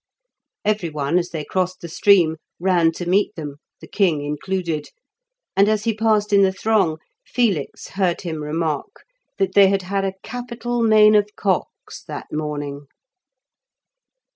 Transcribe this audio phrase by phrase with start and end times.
[0.65, 4.87] Everyone, as they crossed the stream, ran to meet them, the king included,
[5.55, 9.03] and as he passed in the throng, Felix heard him remark
[9.37, 12.87] that they had had a capital main of cocks that morning.